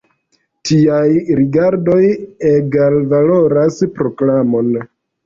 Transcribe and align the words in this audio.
Tiaj 0.67 1.09
rigardoj 1.39 2.01
egalvaloras 2.53 3.79
proklamon. 3.99 4.73